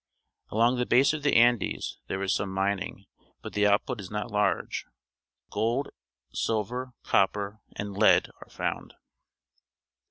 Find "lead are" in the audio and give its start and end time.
7.99-8.49